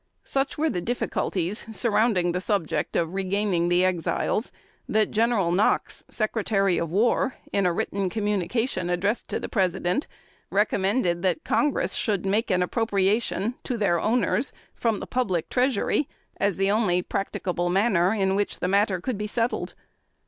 Such 0.23 0.57
were 0.57 0.71
the 0.71 0.81
difficulties 0.81 1.67
surrounding 1.71 2.31
the 2.31 2.41
subject 2.41 2.95
of 2.95 3.13
regaining 3.13 3.69
the 3.69 3.85
Exiles, 3.85 4.51
that 4.89 5.11
General 5.11 5.51
Knox, 5.51 6.05
Secretary 6.09 6.79
of 6.79 6.91
War, 6.91 7.35
in 7.53 7.67
a 7.67 7.71
written 7.71 8.09
communication 8.09 8.89
addressed 8.89 9.27
to 9.27 9.39
the 9.39 9.47
President, 9.47 10.07
recommended 10.49 11.21
that 11.21 11.43
Congress 11.43 11.93
should 11.93 12.25
make 12.25 12.49
an 12.49 12.63
appropriation 12.63 13.53
to 13.61 13.77
their 13.77 13.99
owners, 13.99 14.51
from 14.73 14.99
the 14.99 15.05
public 15.05 15.49
treasury, 15.49 16.09
as 16.37 16.57
the 16.57 16.71
only 16.71 17.03
practicable 17.03 17.69
manner 17.69 18.11
in 18.11 18.33
which 18.35 18.59
that 18.59 18.67
matter 18.69 18.99
could 18.99 19.19
be 19.19 19.27
settled. 19.27 19.75